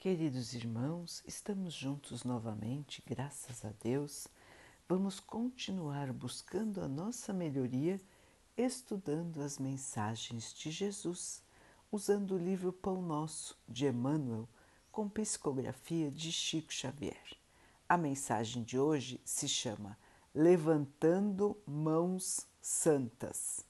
[0.00, 4.26] Queridos irmãos, estamos juntos novamente, graças a Deus.
[4.88, 8.00] Vamos continuar buscando a nossa melhoria,
[8.56, 11.42] estudando as mensagens de Jesus,
[11.92, 14.48] usando o livro Pão Nosso de Emmanuel,
[14.90, 17.36] com psicografia de Chico Xavier.
[17.86, 19.98] A mensagem de hoje se chama
[20.34, 23.66] Levantando Mãos Santas.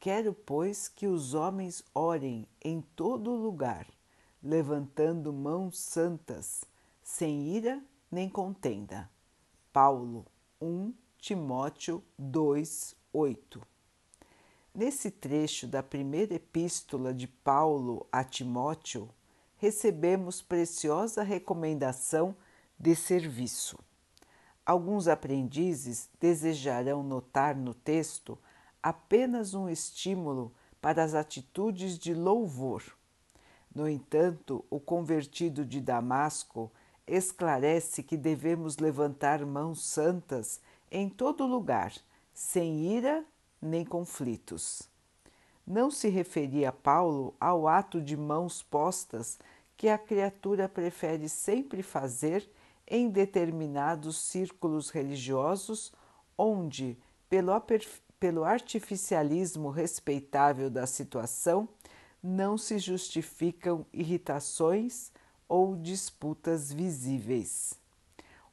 [0.00, 3.86] Quero, pois, que os homens orem em todo lugar
[4.42, 6.64] levantando mãos santas,
[7.02, 9.08] sem ira nem contenda.
[9.72, 10.26] Paulo
[10.60, 13.62] 1 Timóteo 2, 8.
[14.74, 19.08] Nesse trecho da primeira epístola de Paulo a Timóteo,
[19.56, 22.34] recebemos preciosa recomendação
[22.76, 23.78] de serviço.
[24.66, 28.36] Alguns aprendizes desejarão notar no texto
[28.82, 32.82] apenas um estímulo para as atitudes de louvor
[33.74, 36.70] no entanto, o convertido de Damasco
[37.06, 40.60] esclarece que devemos levantar mãos santas
[40.90, 41.92] em todo lugar,
[42.34, 43.24] sem ira
[43.60, 44.88] nem conflitos.
[45.66, 49.38] Não se referia Paulo ao ato de mãos postas
[49.76, 52.48] que a criatura prefere sempre fazer
[52.86, 55.92] em determinados círculos religiosos,
[56.36, 57.52] onde, pelo,
[58.18, 61.68] pelo artificialismo respeitável da situação,
[62.22, 65.10] não se justificam irritações
[65.48, 67.78] ou disputas visíveis.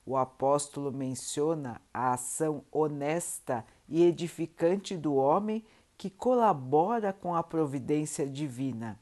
[0.06, 5.64] O apóstolo menciona a ação honesta e edificante do homem
[5.98, 9.00] que colabora com a providência divina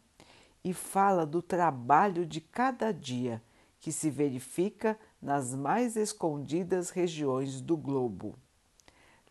[0.64, 3.42] e fala do trabalho de cada dia
[3.80, 8.36] que se verifica nas mais escondidas regiões do globo.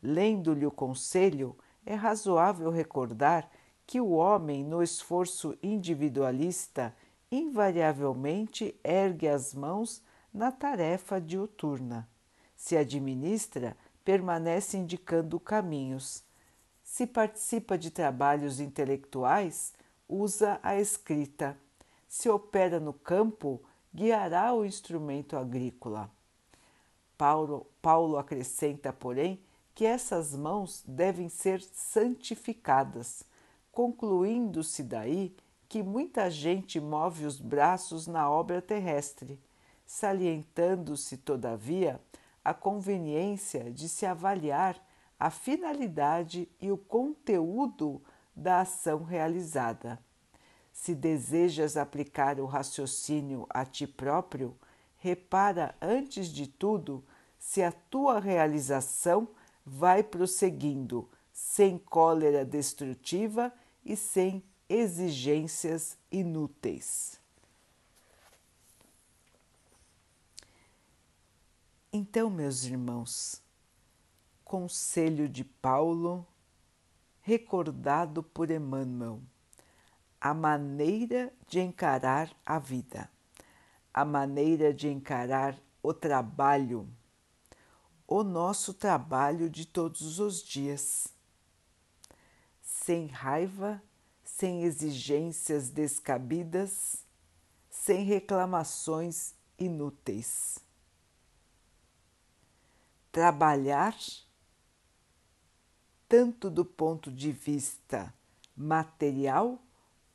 [0.02, 3.50] Lendo-lhe o conselho, é razoável recordar
[3.86, 6.94] que o homem, no esforço individualista,
[7.30, 10.02] invariavelmente ergue as mãos
[10.34, 12.08] na tarefa diuturna.
[12.56, 16.24] Se administra, permanece indicando caminhos.
[16.82, 19.72] Se participa de trabalhos intelectuais,
[20.08, 21.56] usa a escrita.
[22.08, 23.62] Se opera no campo,
[23.94, 26.10] guiará o instrumento agrícola.
[27.16, 29.40] Paulo, Paulo acrescenta, porém,
[29.74, 33.24] que essas mãos devem ser santificadas
[33.76, 35.36] concluindo-se daí
[35.68, 39.38] que muita gente move os braços na obra terrestre,
[39.84, 42.00] salientando-se, todavia,
[42.42, 44.82] a conveniência de se avaliar
[45.20, 48.02] a finalidade e o conteúdo
[48.34, 49.98] da ação realizada.
[50.72, 54.56] Se desejas aplicar o raciocínio a ti próprio,
[54.96, 57.04] repara antes de tudo
[57.38, 59.28] se a tua realização
[59.66, 63.52] vai prosseguindo sem cólera destrutiva
[63.86, 67.20] e sem exigências inúteis.
[71.92, 73.40] Então, meus irmãos,
[74.44, 76.26] conselho de Paulo,
[77.22, 79.22] recordado por Emmanuel,
[80.20, 83.08] a maneira de encarar a vida,
[83.94, 86.88] a maneira de encarar o trabalho,
[88.06, 91.15] o nosso trabalho de todos os dias
[92.86, 93.82] sem raiva,
[94.22, 97.04] sem exigências descabidas,
[97.68, 100.60] sem reclamações inúteis.
[103.10, 103.98] Trabalhar,
[106.08, 108.14] tanto do ponto de vista
[108.56, 109.60] material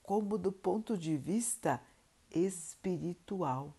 [0.01, 1.81] como do ponto de vista
[2.33, 3.75] espiritual.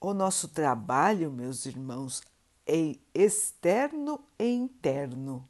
[0.00, 2.22] O nosso trabalho, meus irmãos,
[2.66, 5.46] é externo e interno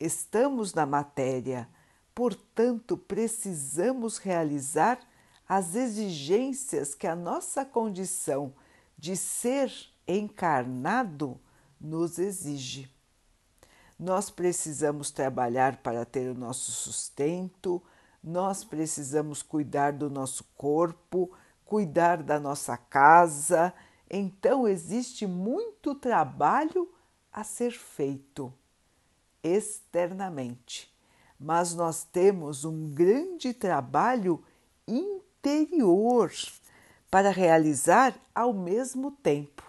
[0.00, 1.68] Estamos na matéria,
[2.14, 4.98] portanto, precisamos realizar
[5.46, 8.54] as exigências que a nossa condição
[8.96, 9.70] de ser
[10.08, 11.38] encarnado
[11.78, 12.90] nos exige.
[13.98, 17.82] Nós precisamos trabalhar para ter o nosso sustento,
[18.24, 21.30] nós precisamos cuidar do nosso corpo,
[21.62, 23.74] cuidar da nossa casa.
[24.08, 26.90] Então, existe muito trabalho
[27.30, 28.50] a ser feito
[29.42, 30.92] externamente,
[31.38, 34.42] mas nós temos um grande trabalho
[34.86, 36.32] interior
[37.10, 39.62] para realizar ao mesmo tempo.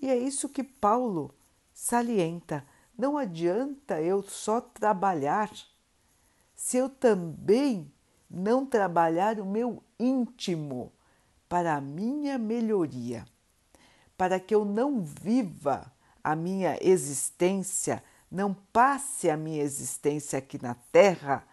[0.00, 1.34] E é isso que Paulo
[1.72, 2.64] salienta.
[2.96, 5.50] Não adianta eu só trabalhar
[6.54, 7.92] se eu também
[8.28, 10.92] não trabalhar o meu íntimo
[11.48, 13.24] para a minha melhoria,
[14.16, 15.92] para que eu não viva
[16.24, 21.46] a minha existência não passe a minha existência aqui na Terra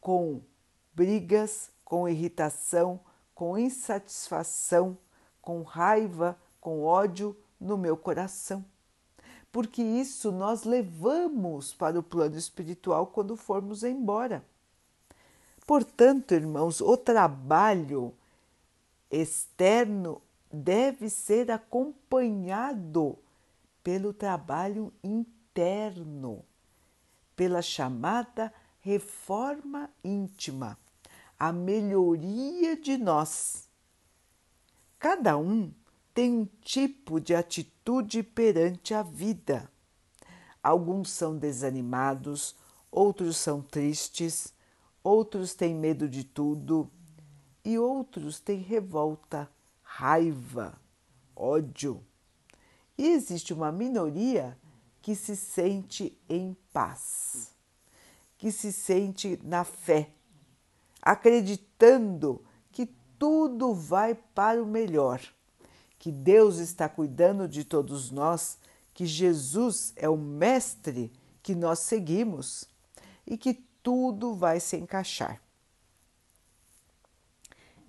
[0.00, 0.40] com
[0.94, 3.00] brigas, com irritação,
[3.34, 4.96] com insatisfação,
[5.40, 8.64] com raiva, com ódio no meu coração.
[9.50, 14.44] Porque isso nós levamos para o plano espiritual quando formos embora.
[15.66, 18.14] Portanto, irmãos, o trabalho
[19.10, 20.22] externo
[20.52, 23.18] deve ser acompanhado
[23.82, 25.39] pelo trabalho interno,
[27.36, 30.78] pela chamada reforma íntima,
[31.38, 33.68] a melhoria de nós.
[34.98, 35.72] Cada um
[36.12, 39.70] tem um tipo de atitude perante a vida.
[40.62, 42.54] Alguns são desanimados,
[42.90, 44.52] outros são tristes,
[45.02, 46.90] outros têm medo de tudo
[47.64, 49.50] e outros têm revolta,
[49.82, 50.78] raiva,
[51.34, 52.04] ódio.
[52.98, 54.58] E existe uma minoria
[55.02, 57.50] que se sente em paz,
[58.36, 60.10] que se sente na fé,
[61.00, 62.86] acreditando que
[63.18, 65.20] tudo vai para o melhor,
[65.98, 68.58] que Deus está cuidando de todos nós,
[68.92, 71.12] que Jesus é o Mestre
[71.42, 72.68] que nós seguimos
[73.26, 75.40] e que tudo vai se encaixar.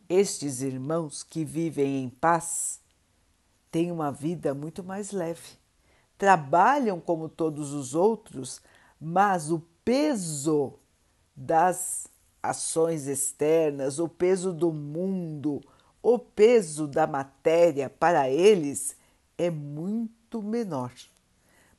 [0.08, 2.82] Estes irmãos que vivem em paz
[3.72, 5.61] têm uma vida muito mais leve.
[6.22, 8.62] Trabalham como todos os outros,
[9.00, 10.74] mas o peso
[11.36, 12.08] das
[12.44, 15.60] ações externas, o peso do mundo,
[16.00, 18.96] o peso da matéria para eles
[19.36, 20.92] é muito menor.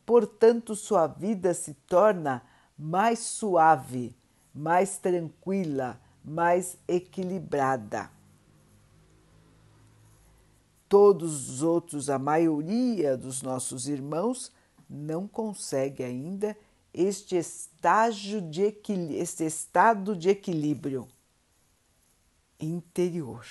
[0.05, 2.43] Portanto, sua vida se torna
[2.77, 4.13] mais suave,
[4.53, 8.11] mais tranquila, mais equilibrada.
[10.93, 14.53] Todos os outros, a maioria dos nossos irmãos,
[14.87, 16.55] não consegue ainda
[16.93, 18.77] este estágio de
[19.15, 21.09] este estado de equilíbrio
[22.61, 23.47] interior.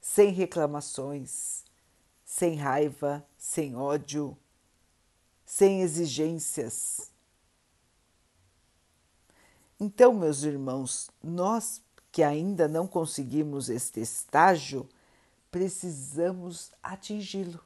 [0.00, 1.64] Sem reclamações,
[2.24, 4.38] sem raiva, sem ódio,
[5.44, 7.10] sem exigências.
[9.80, 11.82] Então, meus irmãos, nós
[12.12, 14.88] que ainda não conseguimos este estágio,
[15.50, 17.60] precisamos atingi-lo.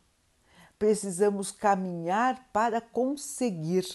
[0.78, 3.86] Precisamos caminhar para conseguir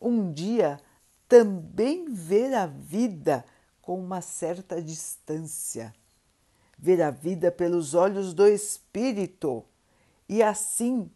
[0.00, 0.80] um dia
[1.28, 3.44] também ver a vida
[3.82, 5.94] com uma certa distância,
[6.78, 9.64] ver a vida pelos olhos do Espírito
[10.28, 11.10] e assim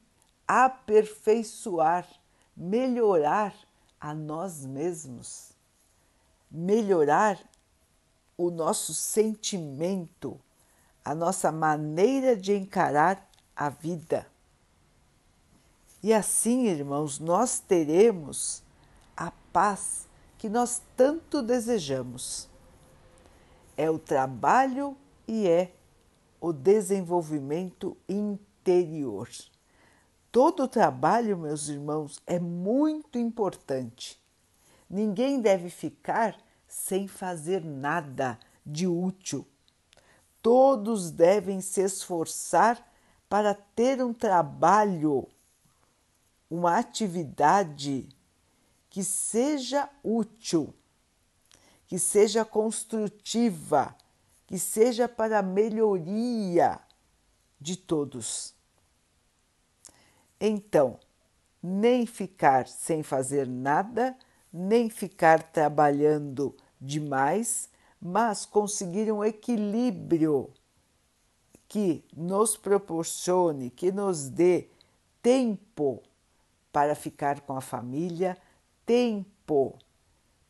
[0.46, 2.08] aperfeiçoar,
[2.56, 3.55] melhorar
[4.00, 5.52] a nós mesmos,
[6.50, 7.38] melhorar
[8.37, 10.40] o nosso sentimento
[11.05, 14.27] a nossa maneira de encarar a vida.
[16.03, 18.62] E assim, irmãos, nós teremos
[19.17, 20.09] a paz
[20.39, 22.49] que nós tanto desejamos.
[23.77, 24.97] É o trabalho
[25.29, 25.73] e é
[26.41, 29.29] o desenvolvimento interior.
[30.31, 34.21] Todo trabalho, meus irmãos, é muito importante.
[34.89, 36.37] Ninguém deve ficar
[36.67, 39.47] sem fazer nada de útil
[40.44, 42.87] todos devem se esforçar
[43.31, 45.26] para ter um trabalho,
[46.50, 48.06] uma atividade
[48.91, 50.75] que seja útil,
[51.87, 53.96] que seja construtiva,
[54.46, 56.78] que seja para a melhoria
[57.59, 58.54] de todos.
[60.38, 61.00] Então,
[61.62, 64.14] nem ficar sem fazer nada,
[64.52, 67.73] nem ficar trabalhando demais
[68.06, 70.50] mas conseguir um equilíbrio
[71.66, 74.68] que nos proporcione, que nos dê
[75.23, 76.02] tempo
[76.70, 78.37] para ficar com a família,
[78.84, 79.78] tempo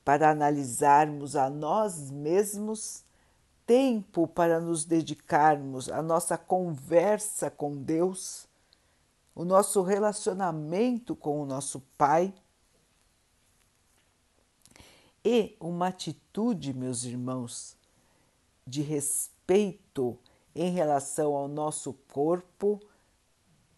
[0.04, 3.04] para analisarmos a nós mesmos,
[3.64, 8.48] tempo para nos dedicarmos à nossa conversa com Deus,
[9.32, 12.34] o nosso relacionamento com o nosso Pai
[15.24, 17.76] e uma atitude, meus irmãos,
[18.66, 20.18] de respeito
[20.54, 22.80] em relação ao nosso corpo,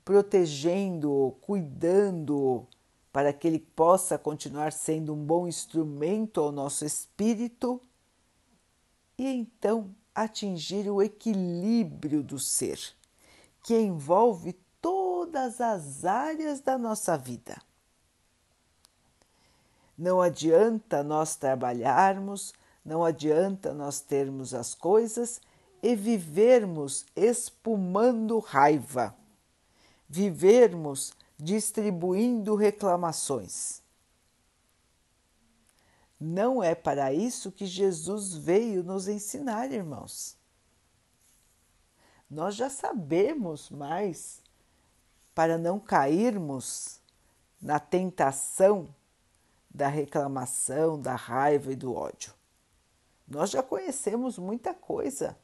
[0.04, 2.66] protegendo-o, cuidando-o,
[3.12, 7.80] para que ele possa continuar sendo um bom instrumento ao nosso espírito
[9.16, 12.78] e então atingir o equilíbrio do ser,
[13.62, 17.56] que envolve todas as áreas da nossa vida.
[19.96, 22.52] Não adianta nós trabalharmos,
[22.84, 25.40] não adianta nós termos as coisas
[25.82, 29.16] e vivermos espumando raiva,
[30.08, 33.82] vivermos distribuindo reclamações.
[36.18, 40.36] Não é para isso que Jesus veio nos ensinar, irmãos.
[42.28, 44.42] nós já sabemos mais
[45.34, 46.98] para não cairmos
[47.60, 48.88] na tentação
[49.76, 52.32] da reclamação, da raiva e do ódio.
[53.28, 55.36] Nós já conhecemos muita coisa.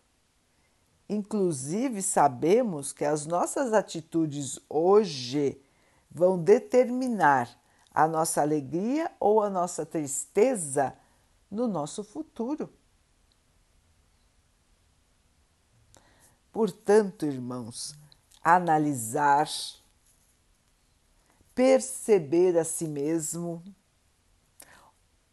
[1.06, 5.60] Inclusive, sabemos que as nossas atitudes hoje
[6.10, 7.60] vão determinar
[7.92, 10.96] a nossa alegria ou a nossa tristeza
[11.50, 12.72] no nosso futuro.
[16.50, 17.94] Portanto, irmãos,
[18.42, 19.46] analisar,
[21.54, 23.62] perceber a si mesmo,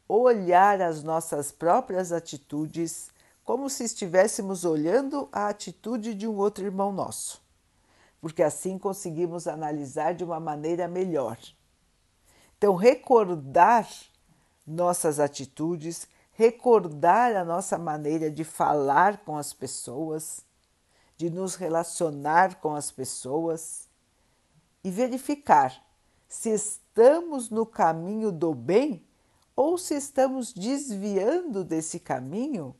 [0.09, 3.11] olhar as nossas próprias atitudes
[3.43, 7.41] como se estivéssemos olhando a atitude de um outro irmão nosso,
[8.19, 11.37] porque assim conseguimos analisar de uma maneira melhor.
[12.57, 13.87] Então, recordar
[14.65, 20.41] nossas atitudes, recordar a nossa maneira de falar com as pessoas,
[21.17, 23.87] de nos relacionar com as pessoas
[24.83, 25.83] e verificar
[26.27, 29.08] se estamos no caminho do bem
[29.61, 32.73] ou se estamos desviando desse caminho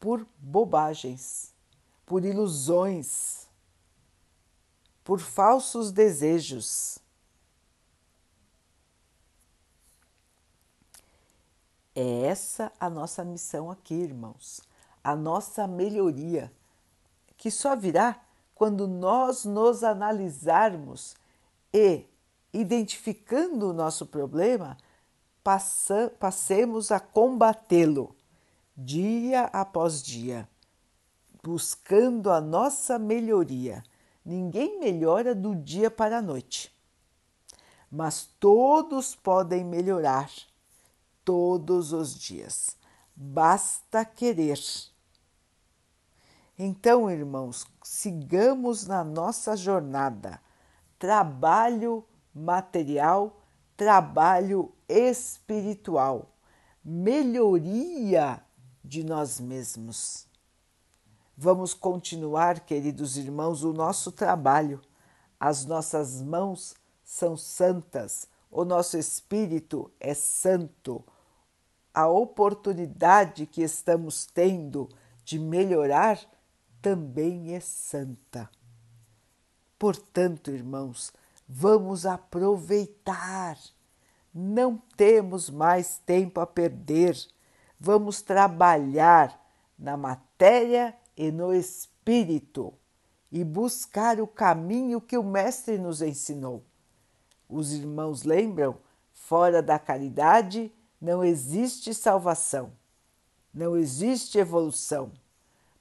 [0.00, 1.52] por bobagens,
[2.06, 3.46] por ilusões,
[5.04, 6.98] por falsos desejos.
[11.94, 14.62] É essa a nossa missão aqui, irmãos,
[15.04, 16.50] a nossa melhoria,
[17.36, 18.18] que só virá
[18.54, 21.14] quando nós nos analisarmos
[21.70, 22.06] e,
[22.50, 24.78] identificando o nosso problema,
[26.18, 28.14] passemos a combatê-lo
[28.76, 30.48] dia após dia,
[31.42, 33.82] buscando a nossa melhoria.
[34.24, 36.74] Ninguém melhora do dia para a noite,
[37.90, 40.30] mas todos podem melhorar
[41.24, 42.76] todos os dias.
[43.16, 44.60] Basta querer.
[46.58, 50.40] Então, irmãos, sigamos na nossa jornada.
[50.98, 53.38] Trabalho material
[53.78, 56.34] trabalho espiritual,
[56.84, 58.42] melhoria
[58.82, 60.26] de nós mesmos.
[61.36, 64.80] Vamos continuar, queridos irmãos, o nosso trabalho.
[65.38, 71.04] As nossas mãos são santas, o nosso espírito é santo.
[71.94, 74.88] A oportunidade que estamos tendo
[75.24, 76.18] de melhorar
[76.82, 78.50] também é santa.
[79.78, 81.12] Portanto, irmãos,
[81.48, 83.56] Vamos aproveitar.
[84.32, 87.16] Não temos mais tempo a perder.
[87.78, 89.40] Vamos trabalhar
[89.78, 92.74] na matéria e no espírito
[93.30, 96.64] e buscar o caminho que o Mestre nos ensinou.
[97.48, 98.76] Os irmãos lembram?
[99.12, 102.72] Fora da caridade não existe salvação,
[103.52, 105.12] não existe evolução.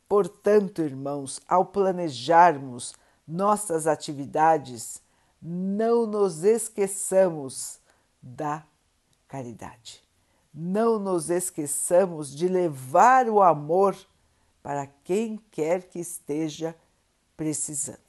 [0.07, 2.93] Portanto, irmãos, ao planejarmos
[3.27, 5.01] nossas atividades,
[5.41, 7.79] não nos esqueçamos
[8.21, 8.65] da
[9.27, 10.03] caridade.
[10.53, 13.95] Não nos esqueçamos de levar o amor
[14.63, 16.75] para quem quer que esteja
[17.35, 17.99] precisando.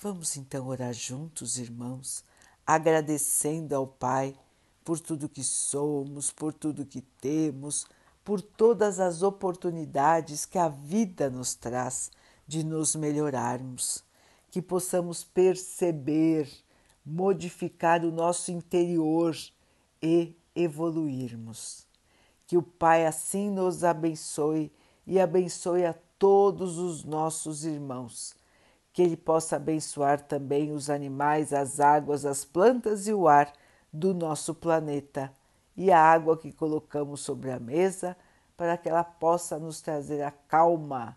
[0.00, 2.24] Vamos então orar juntos, irmãos,
[2.66, 4.36] agradecendo ao Pai
[4.84, 7.86] por tudo que somos, por tudo que temos
[8.24, 12.10] por todas as oportunidades que a vida nos traz
[12.52, 14.04] de nos melhorarmos,
[14.50, 16.46] que possamos perceber,
[17.02, 19.34] modificar o nosso interior
[20.02, 21.86] e evoluirmos.
[22.46, 24.70] Que o Pai assim nos abençoe
[25.06, 28.34] e abençoe a todos os nossos irmãos.
[28.92, 33.50] Que Ele possa abençoar também os animais, as águas, as plantas e o ar
[33.90, 35.34] do nosso planeta
[35.74, 38.14] e a água que colocamos sobre a mesa
[38.58, 41.16] para que ela possa nos trazer a calma